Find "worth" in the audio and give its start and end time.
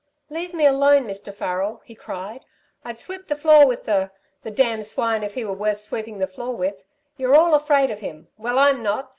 5.53-5.79